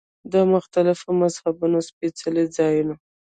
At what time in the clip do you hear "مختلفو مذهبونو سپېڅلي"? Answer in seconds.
0.53-2.45